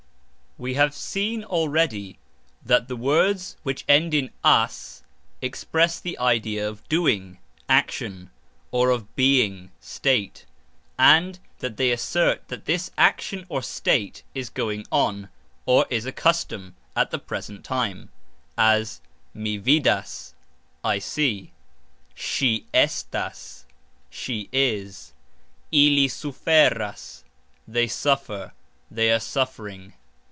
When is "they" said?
11.77-11.89, 27.67-27.87, 28.91-29.11